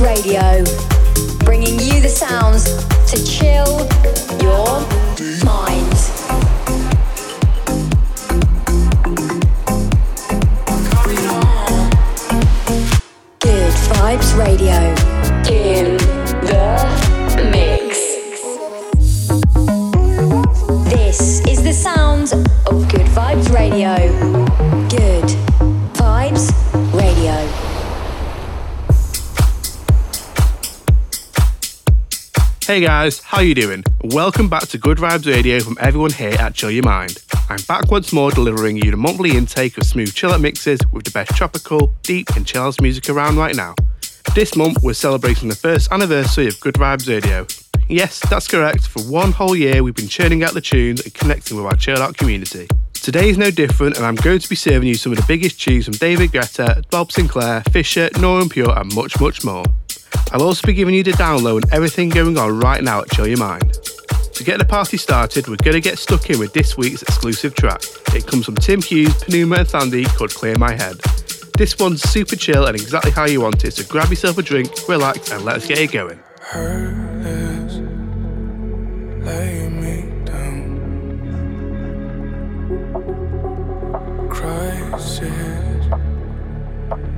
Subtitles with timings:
[0.00, 0.62] Radio,
[1.44, 2.64] bringing you the sounds
[3.10, 3.86] to chill
[4.40, 4.80] your
[5.44, 5.97] mind.
[32.78, 33.82] Hey guys, how you doing?
[34.04, 37.20] Welcome back to Good Vibes Radio from everyone here at Chill Your Mind.
[37.48, 41.02] I'm back once more delivering you the monthly intake of smooth chill out mixes with
[41.02, 43.74] the best tropical, deep and chill music around right now.
[44.36, 47.48] This month we're celebrating the first anniversary of Good Vibes Radio.
[47.88, 51.56] Yes, that's correct, for one whole year we've been churning out the tunes and connecting
[51.56, 52.68] with our chill out community.
[52.92, 55.60] Today is no different and I'm going to be serving you some of the biggest
[55.60, 59.64] tunes from David Guetta, Bob Sinclar, Fisher, Nora En Pure and much much more.
[60.32, 63.26] I'll also be giving you the download and everything going on right now at Chill
[63.26, 63.72] Your Mind.
[64.34, 67.54] To get the party started, we're going to get stuck in with this week's exclusive
[67.54, 67.82] track.
[68.14, 71.00] It comes from Tim Hughes, Pneuma and Thandi called Clear My Head.
[71.56, 74.70] This one's super chill and exactly how you want it, so grab yourself a drink,
[74.88, 76.20] relax and let's get it going.
[76.40, 77.80] Hurtless,
[79.24, 80.78] lay me down.
[84.30, 85.88] Crisis,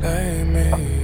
[0.02, 0.99] lay me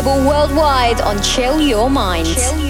[0.00, 2.26] Available worldwide on Chill Your Mind.
[2.26, 2.69] Chill Your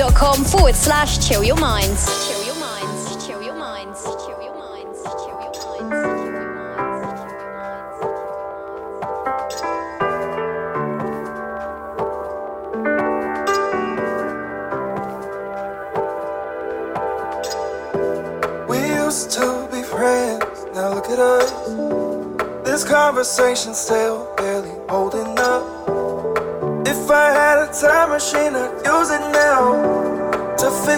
[0.00, 2.29] youtube.com forward slash chill your minds.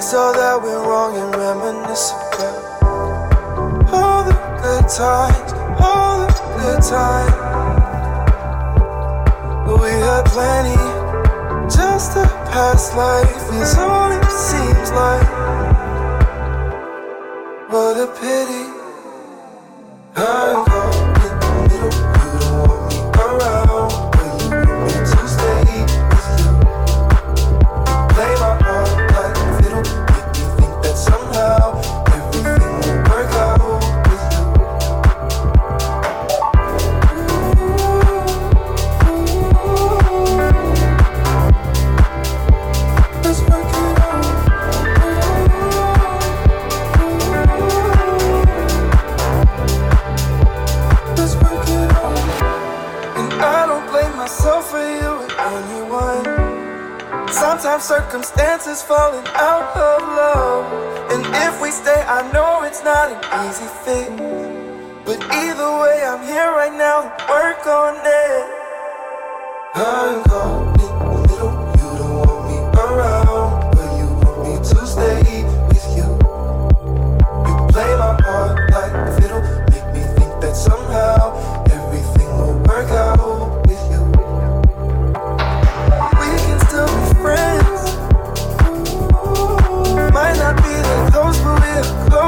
[0.02, 2.82] Fix all that went wrong and reminisce about
[3.92, 4.32] all the
[4.62, 7.34] good times, all the good times.
[9.80, 10.76] We had plenty,
[11.68, 15.28] just a past life is all it seems like.
[17.70, 18.64] What a pity.
[20.16, 22.11] I'm caught in the middle.
[57.82, 60.64] Circumstances falling out of love.
[61.10, 64.08] And if we stay, I know it's not an easy fit.
[65.04, 68.44] But either way, I'm here right now to work on it.
[69.74, 71.54] I'm caught in the middle.
[71.74, 76.08] You don't want me around, but you want me to stay with you.
[77.46, 78.14] You play my
[78.70, 79.42] like a fiddle,
[79.74, 81.21] make me think that somehow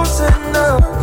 [0.04, 0.93] close enough.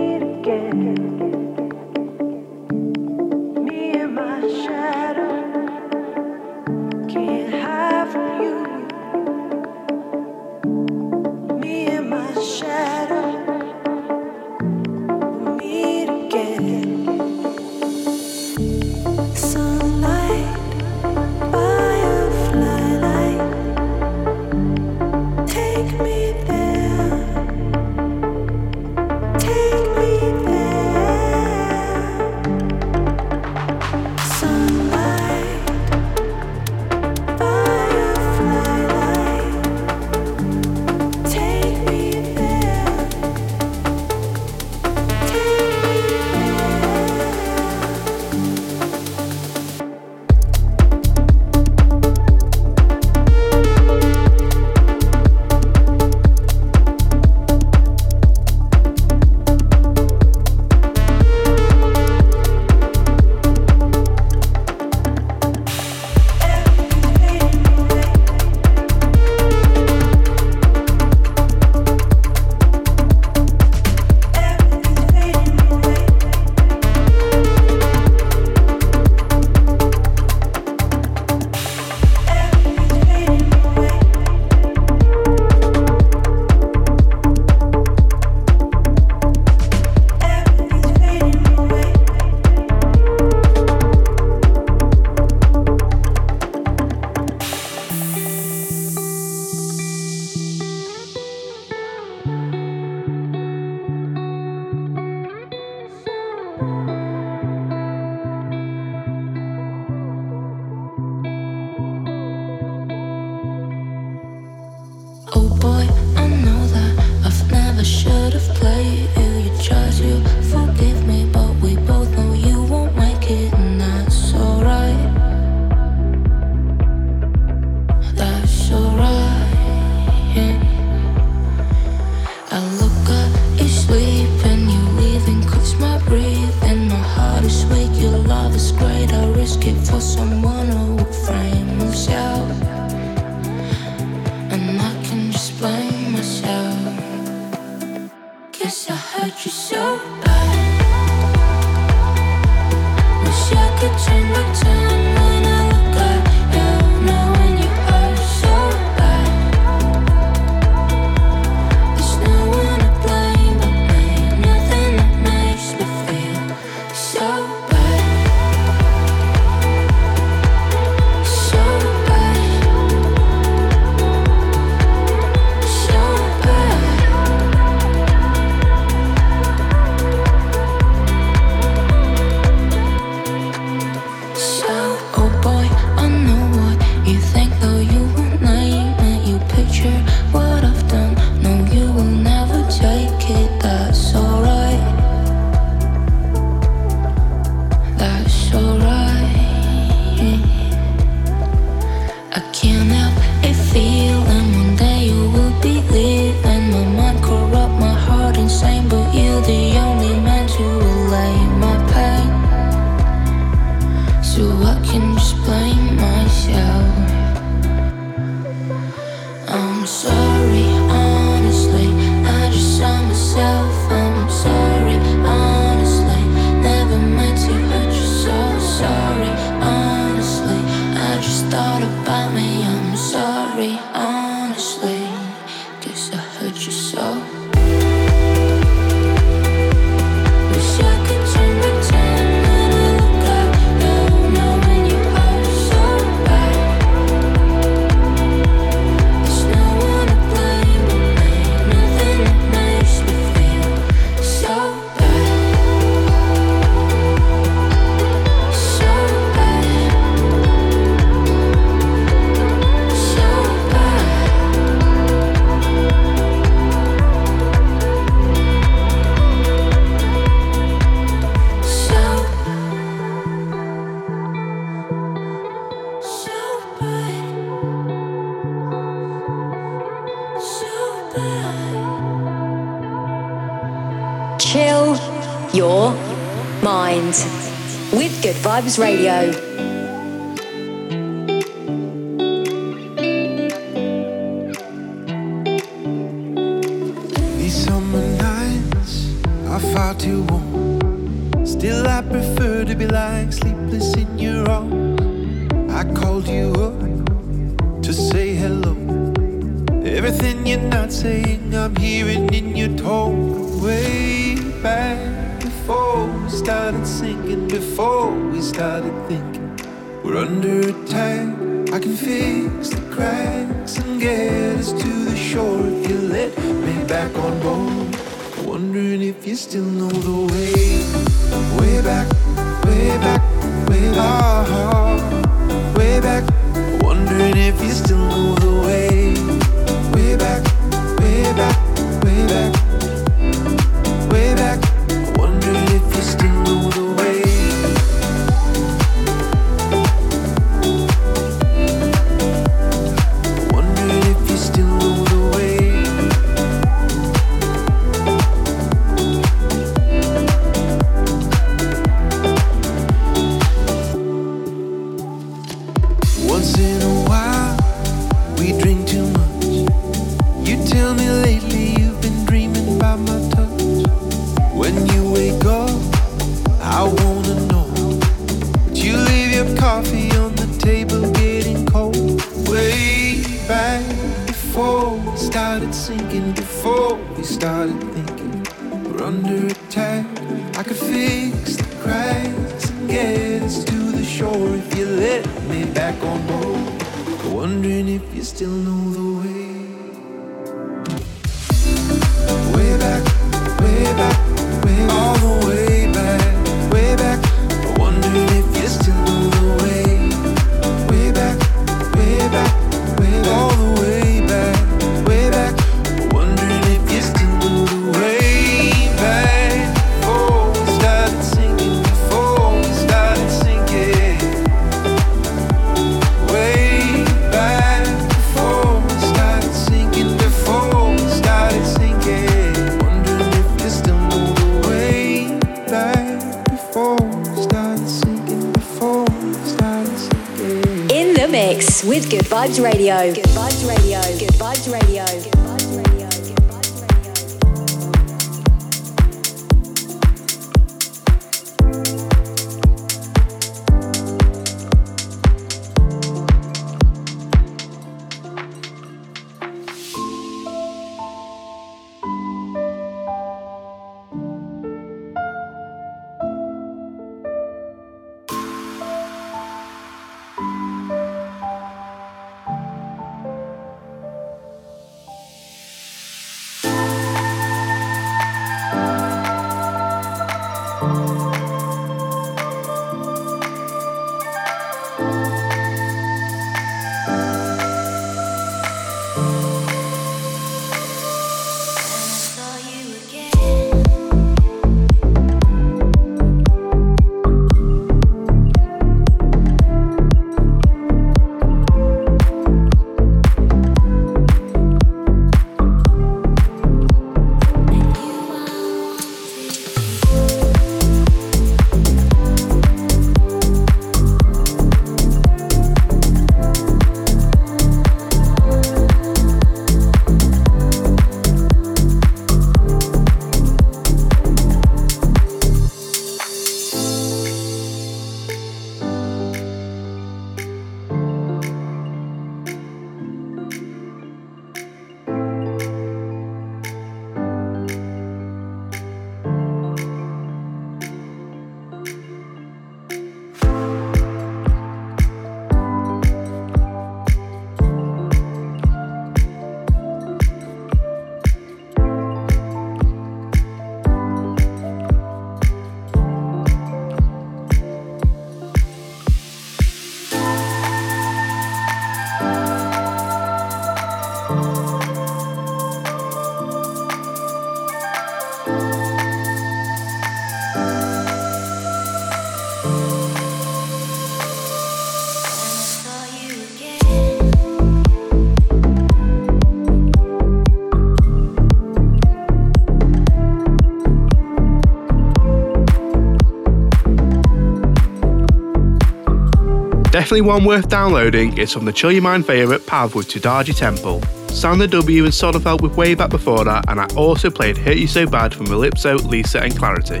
[590.00, 594.00] Definitely one worth downloading is from the Chill Your Mind favourite Pav with Tudaji Temple.
[594.28, 597.76] Sound the W and Sonnenfeld with way back before that, and I also played Hurt
[597.76, 600.00] You So Bad from Ellipso, Lisa, and Clarity.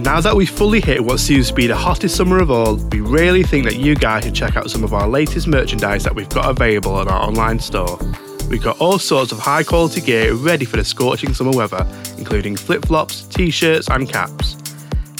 [0.00, 3.00] Now that we've fully hit what seems to be the hottest summer of all, we
[3.00, 6.28] really think that you guys should check out some of our latest merchandise that we've
[6.28, 7.98] got available on our online store.
[8.48, 11.84] We've got all sorts of high quality gear ready for the scorching summer weather,
[12.18, 14.59] including flip flops, t shirts, and caps.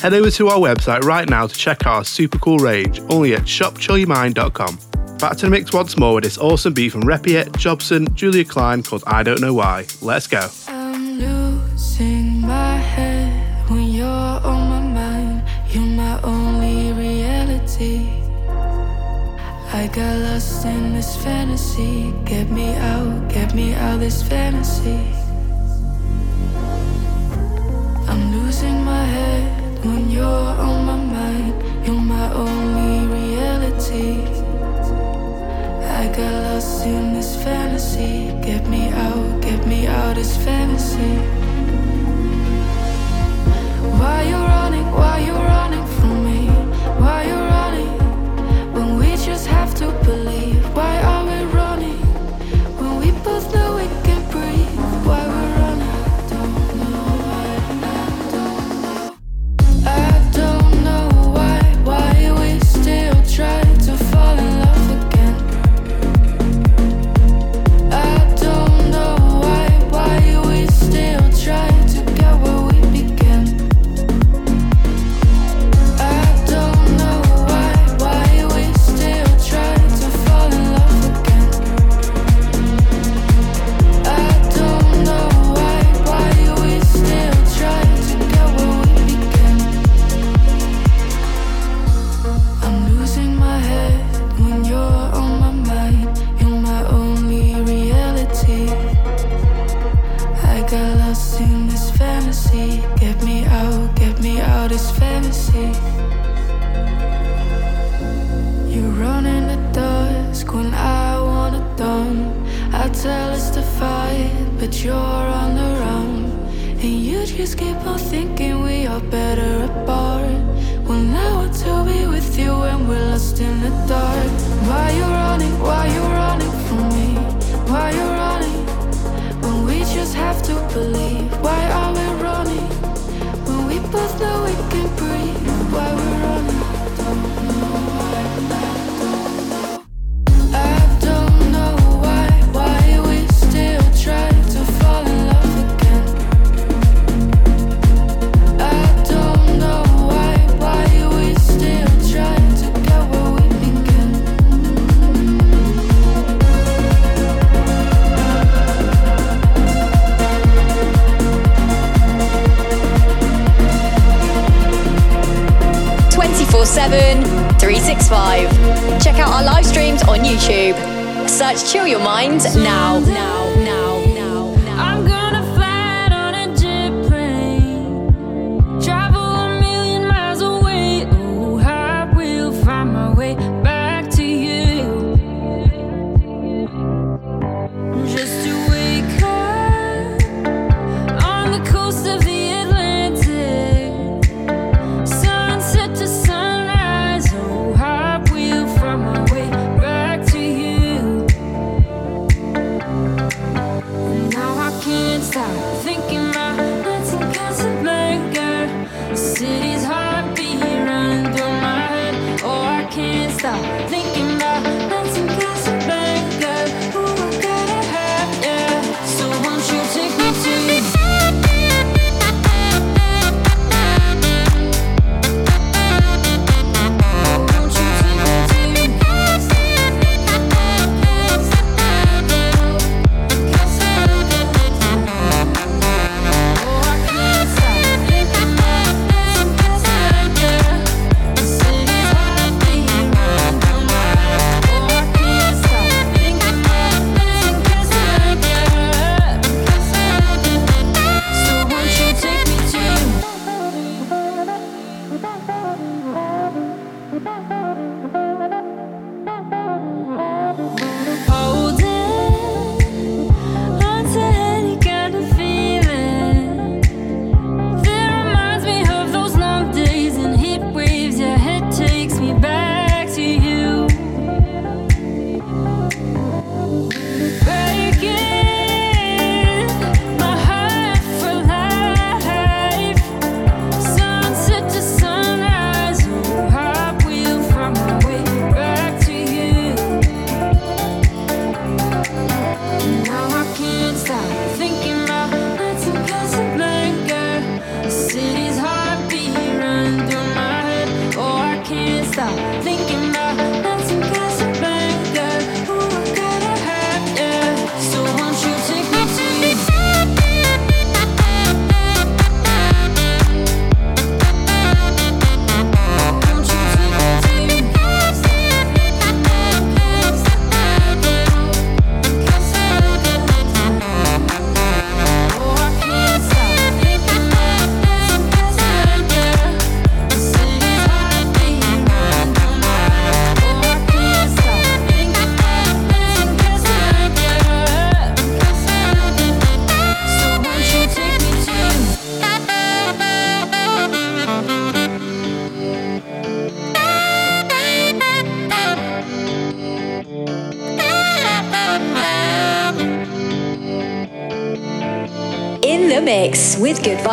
[0.00, 3.42] Head over to our website right now to check our super cool range, only at
[3.42, 4.78] shopchillyourmind.com.
[5.18, 8.82] Back to the mix once more with this awesome beat from Repiet, Jobson, Julia Klein
[8.82, 9.84] called I Don't Know Why.
[10.00, 10.48] Let's go.
[10.68, 15.42] I'm losing my head when you're on my mind.
[15.68, 18.08] You're my only reality.
[19.74, 22.14] I got lost in this fantasy.
[22.24, 24.98] Get me out, get me out this fantasy.
[28.08, 29.49] I'm losing my head
[29.84, 31.54] when you're on my mind.
[31.86, 34.22] You're my only reality.
[36.00, 38.32] I got lost in this fantasy.
[38.42, 41.14] Get me out, get me out this fantasy.
[43.98, 44.90] Why you running?
[44.92, 46.46] Why you running from me?
[47.00, 47.92] Why you running
[48.74, 50.62] when we just have to believe?
[50.74, 51.98] Why are we running
[52.78, 53.59] when we both know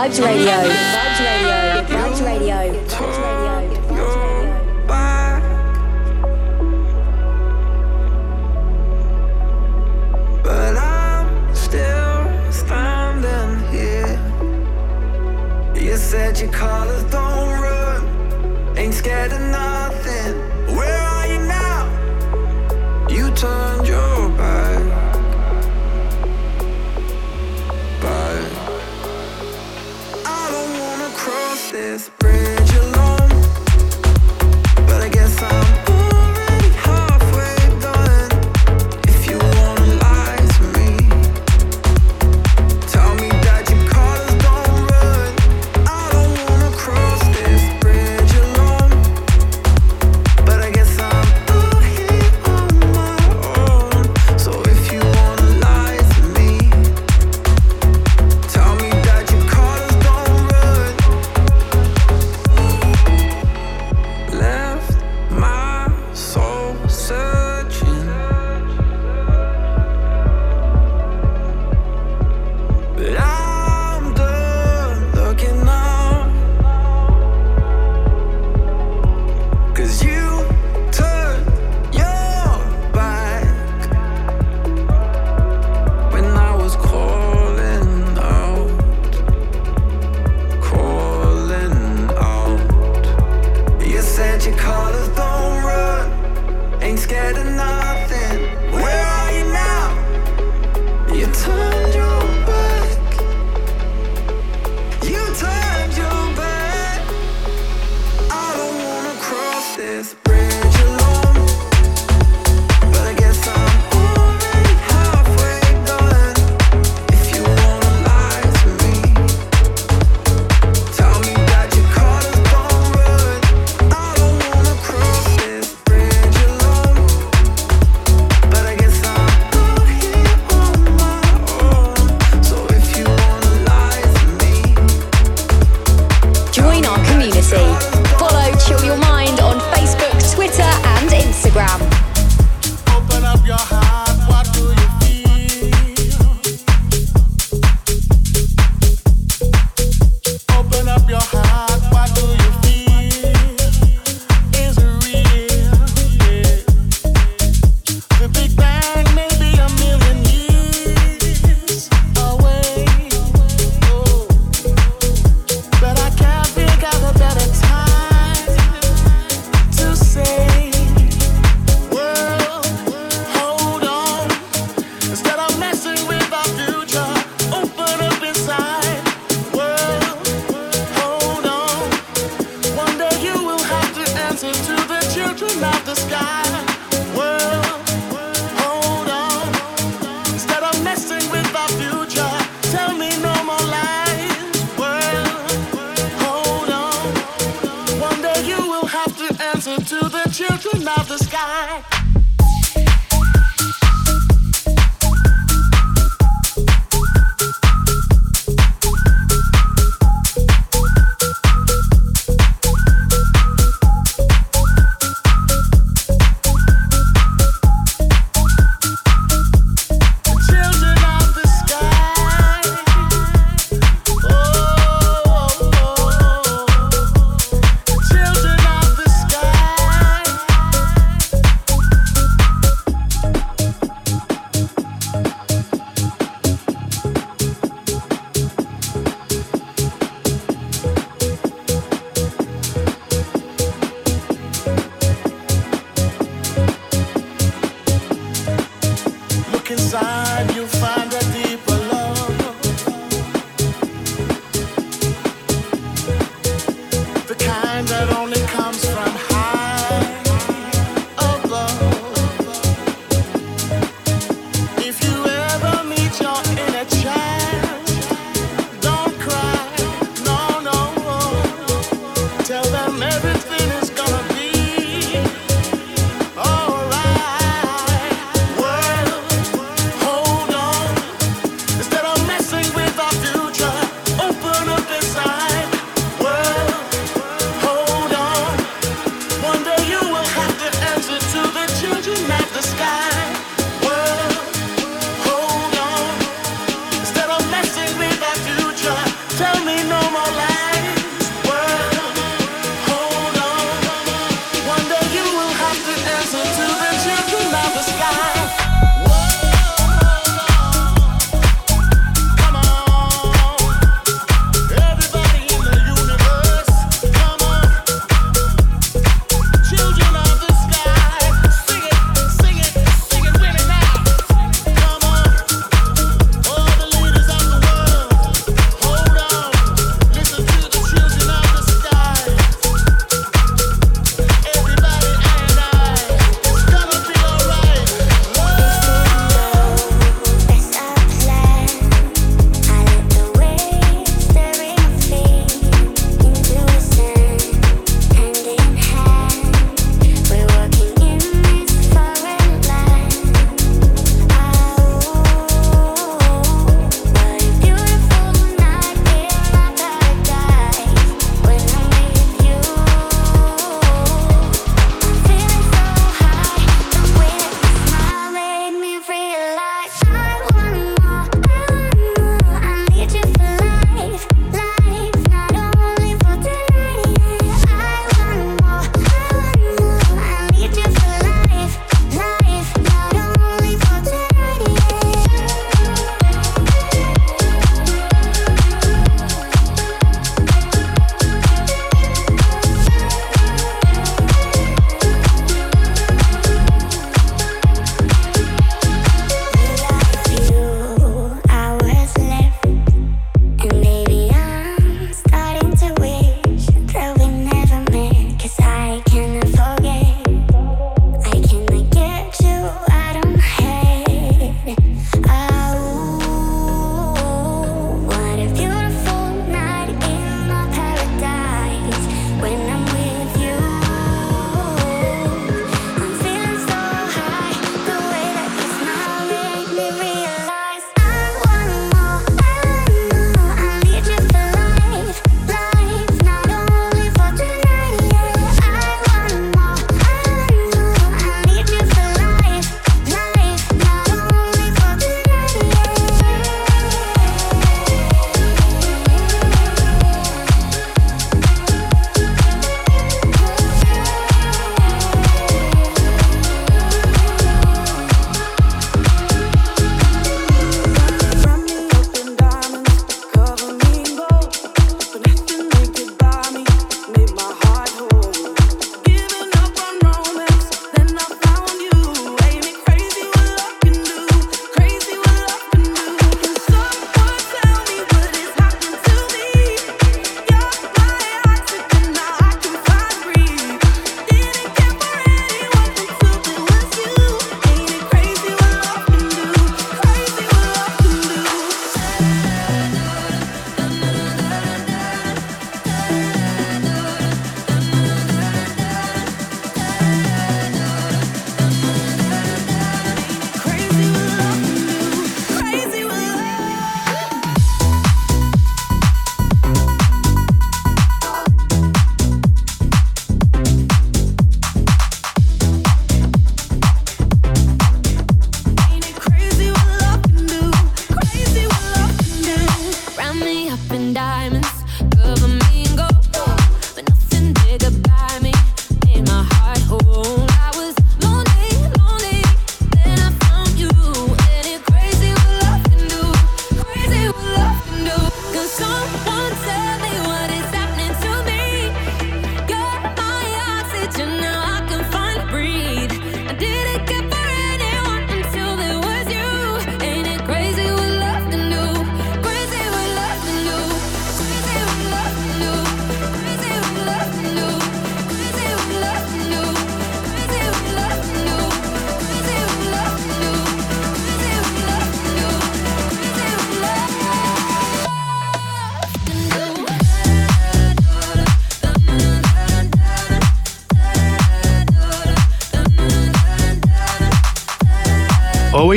[0.08, 0.77] Vibes Radio.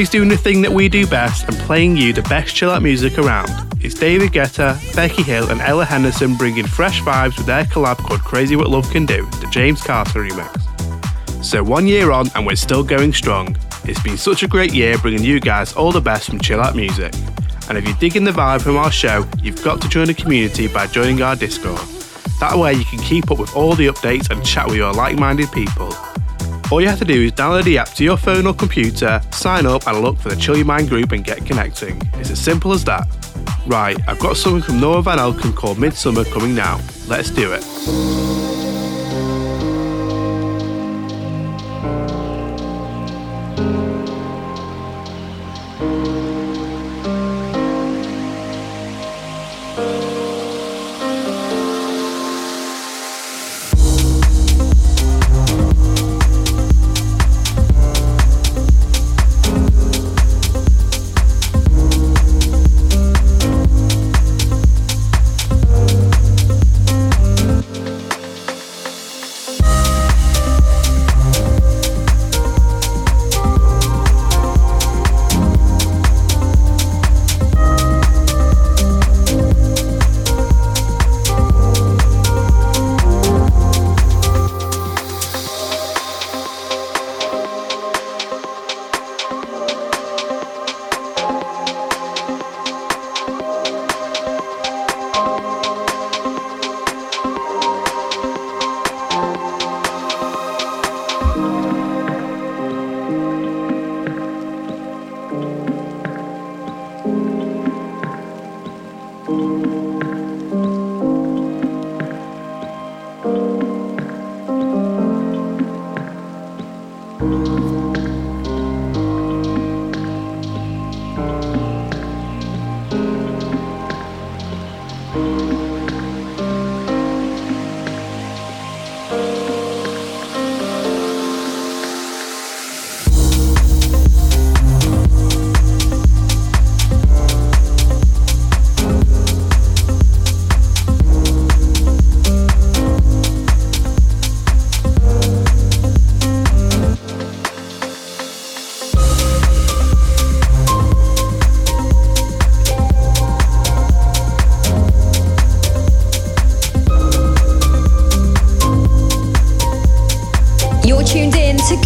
[0.01, 2.81] Always doing the thing that we do best and playing you the best chill out
[2.81, 3.51] music around.
[3.83, 8.23] It's David Guetta, Becky Hill, and Ella Henderson bringing fresh vibes with their collab called
[8.23, 11.45] Crazy What Love Can Do, the James Carter remix.
[11.45, 13.55] So, one year on, and we're still going strong.
[13.85, 16.75] It's been such a great year bringing you guys all the best from chill out
[16.75, 17.13] music.
[17.69, 20.67] And if you're digging the vibe from our show, you've got to join the community
[20.67, 21.87] by joining our Discord.
[22.41, 25.19] That way, you can keep up with all the updates and chat with your like
[25.19, 25.95] minded people.
[26.71, 29.65] All you have to do is download the app to your phone or computer, sign
[29.65, 32.01] up, and look for the Chill Your Mind group and get connecting.
[32.15, 33.07] It's as simple as that.
[33.67, 36.81] Right, I've got something from Nora Van Elken called Midsummer coming now.
[37.09, 38.20] Let's do it.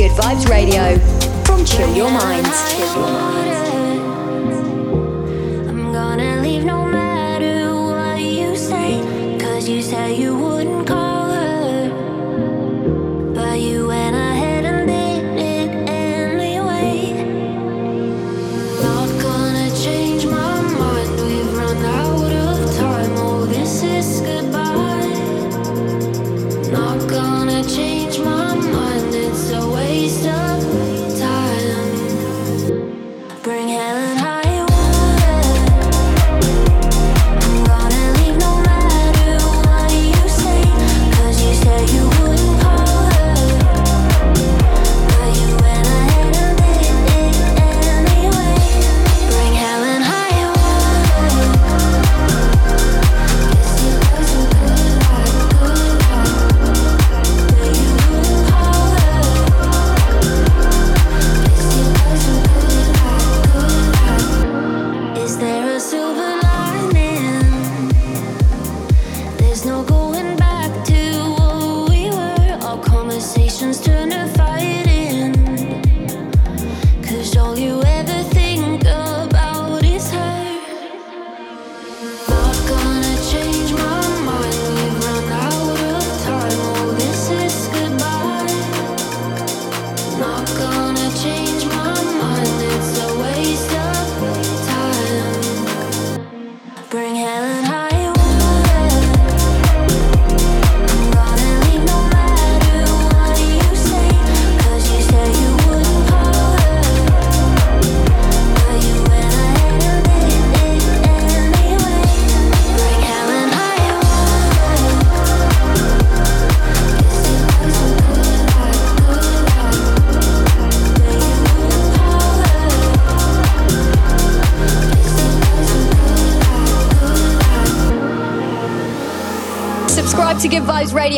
[0.06, 2.04] Radio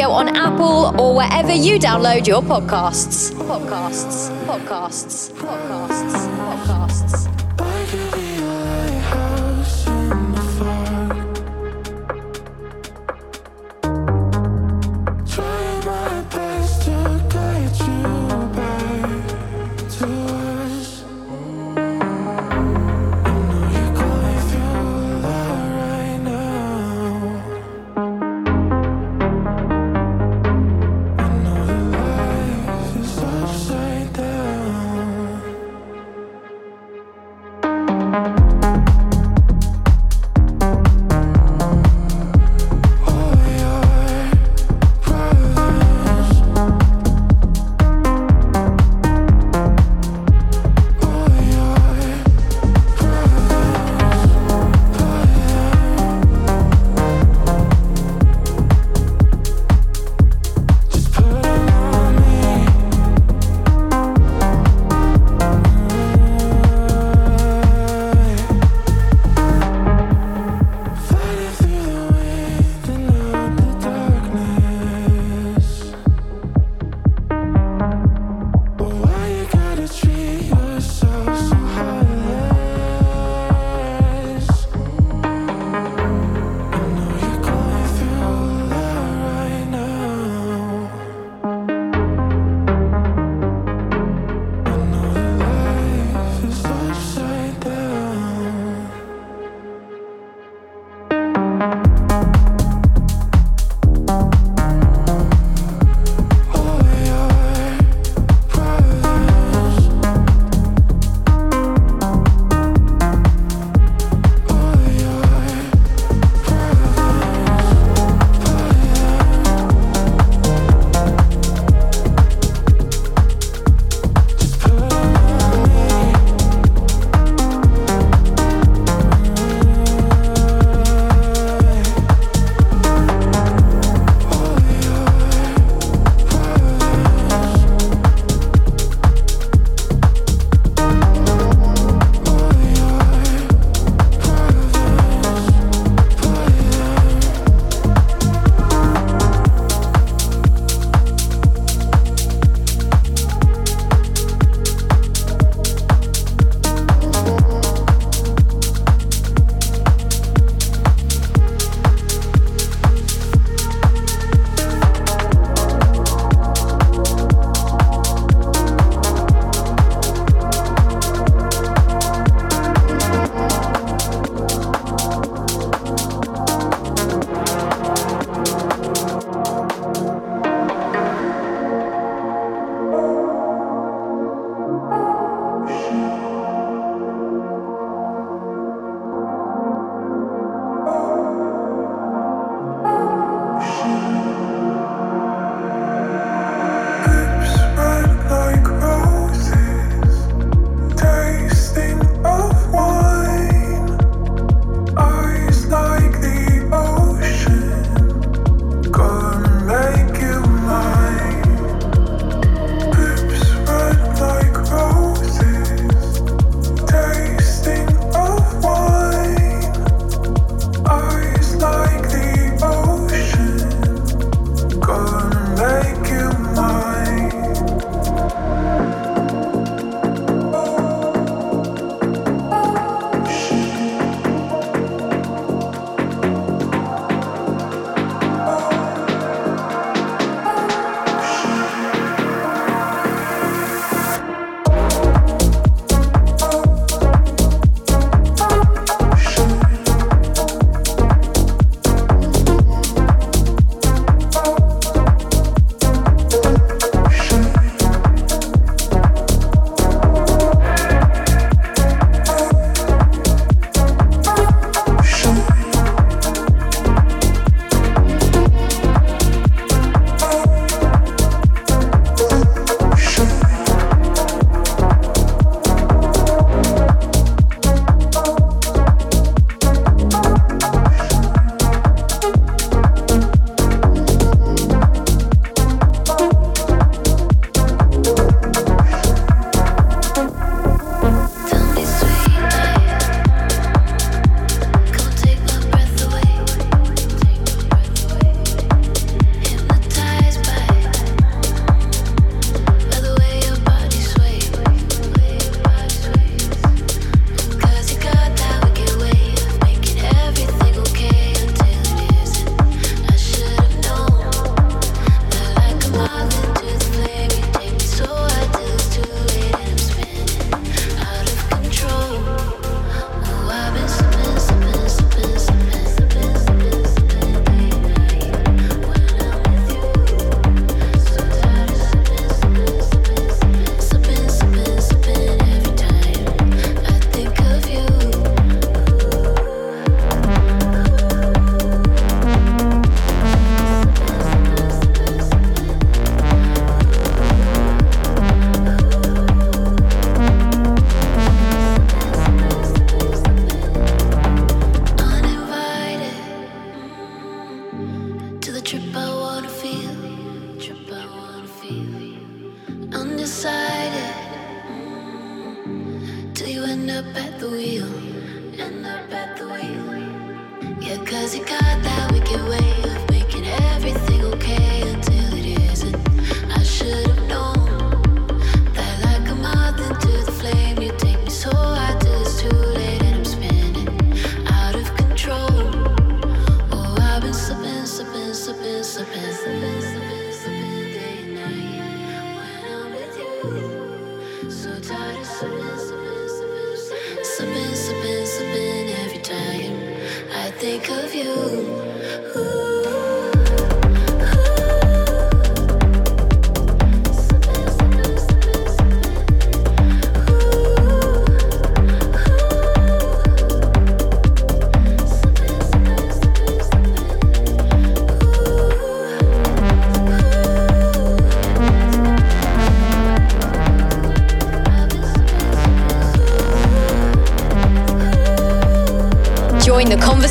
[0.06, 3.32] on Apple or wherever you download your podcasts.
[3.32, 6.35] Podcasts, podcasts, podcasts,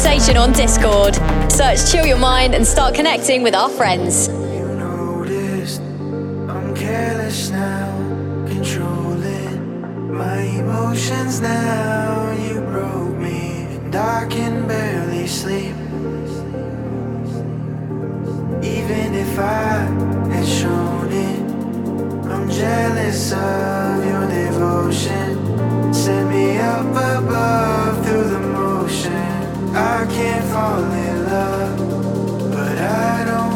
[0.06, 1.16] conversation on Discord.
[1.52, 4.28] Search Chill Your Mind and start connecting with our friends.
[4.28, 5.82] You noticed
[6.48, 7.92] I'm careless now,
[8.48, 12.32] controlling my emotions now.
[12.34, 15.76] You broke me, and I can barely sleep.
[18.64, 19.88] Even if I
[20.34, 21.40] had shown it,
[22.32, 25.94] I'm jealous of your devotion.
[25.94, 28.05] Send me up above
[29.78, 33.55] I can't fall in love, but I don't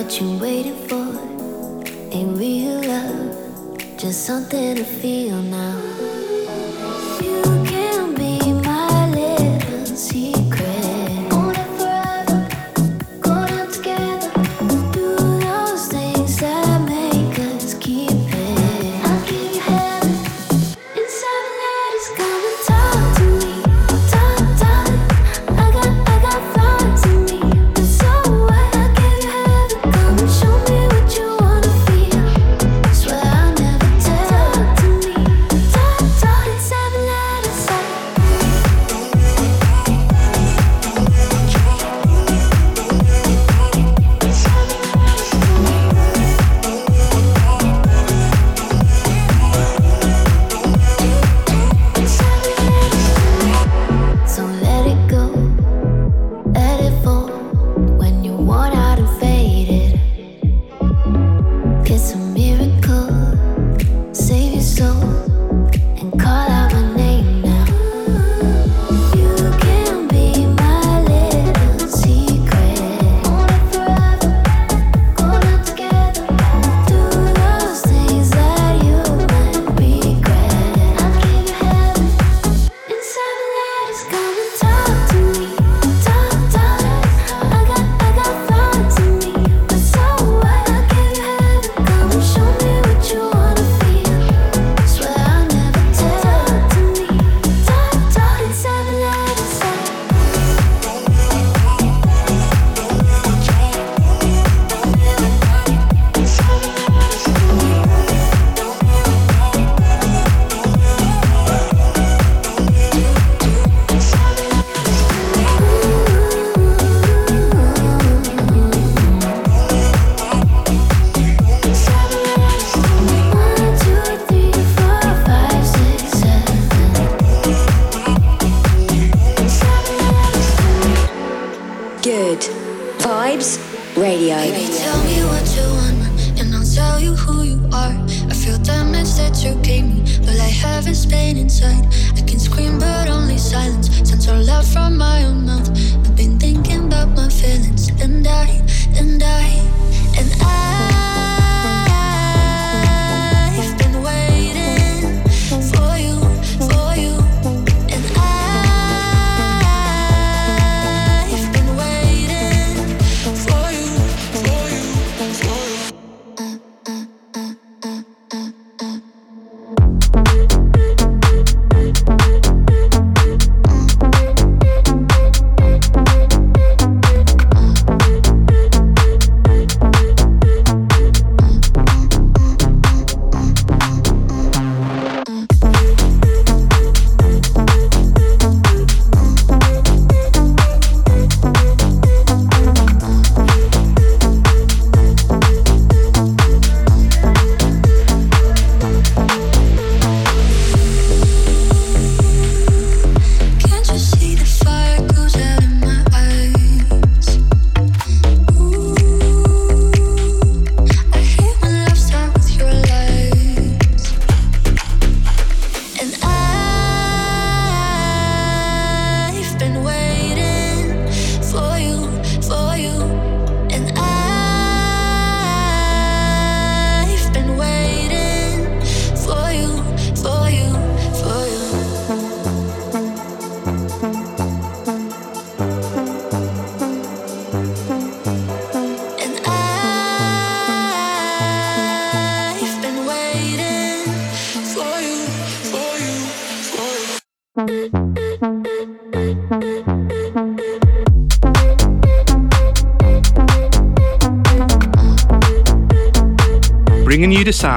[0.00, 1.12] What you waiting for?
[2.10, 5.89] Ain't real love, just something to feel now.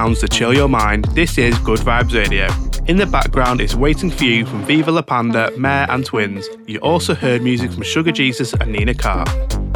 [0.04, 2.50] Sounds to chill your mind, this is Good Vibes Radio.
[2.88, 6.46] In the background is Waiting for You from Viva La Panda, Mare and Twins.
[6.68, 9.26] You also heard music from Sugar Jesus and Nina Carr.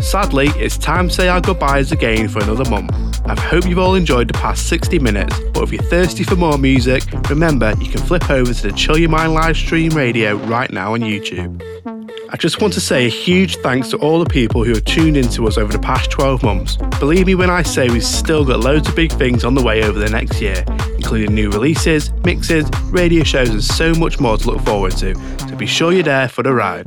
[0.01, 2.91] Sadly, it's time to say our goodbyes again for another month.
[3.25, 6.57] I hope you've all enjoyed the past 60 minutes, but if you're thirsty for more
[6.57, 10.69] music, remember you can flip over to the Chill Your Mind live stream radio right
[10.69, 11.96] now on YouTube.
[12.29, 15.15] I just want to say a huge thanks to all the people who have tuned
[15.15, 16.75] into us over the past 12 months.
[16.99, 19.83] Believe me when I say we've still got loads of big things on the way
[19.83, 20.65] over the next year,
[20.97, 25.55] including new releases, mixes, radio shows, and so much more to look forward to, so
[25.55, 26.85] be sure you're there for the ride.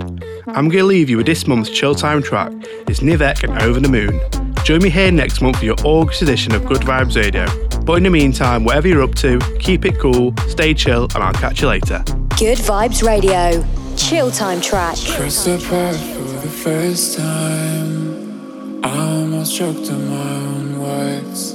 [0.48, 2.52] I'm going to leave you with this month's Chill Time track.
[2.86, 4.20] It's Nivek and Over the Moon.
[4.64, 7.46] Join me here next month for your August edition of Good Vibes Radio.
[7.84, 11.32] But in the meantime, whatever you're up to, keep it cool, stay chill, and I'll
[11.32, 12.04] catch you later.
[12.36, 13.79] Good Vibes Radio.
[14.08, 14.96] Chill Time track.
[15.08, 18.82] Pressed apart for the first time.
[18.82, 21.52] I almost choked on my own words.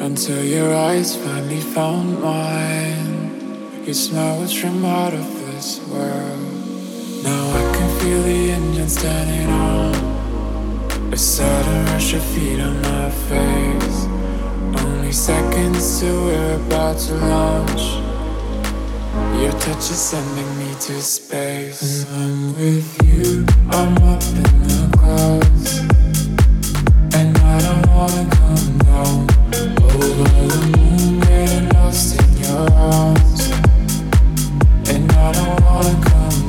[0.00, 3.84] Until your eyes finally found mine.
[3.84, 7.22] Your smile was from out of this world.
[7.22, 11.12] Now I can feel the engine standing on.
[11.12, 14.04] A sudden rush of feet on my face.
[14.84, 17.82] Only seconds till we're about to launch.
[19.40, 20.49] Your touch is sending
[20.80, 22.04] me to space.
[22.10, 25.80] When I'm with you, I'm up in the clouds.
[27.14, 29.26] And I don't wanna come down.
[29.94, 33.50] Over the moon, getting lost in your arms.
[34.88, 36.39] And I don't wanna come